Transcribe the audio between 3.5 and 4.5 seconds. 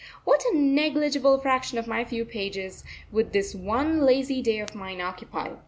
one lazy